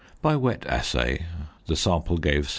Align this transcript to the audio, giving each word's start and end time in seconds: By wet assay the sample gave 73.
By 0.23 0.35
wet 0.35 0.65
assay 0.65 1.27
the 1.67 1.75
sample 1.75 2.17
gave 2.17 2.47
73. 2.47 2.49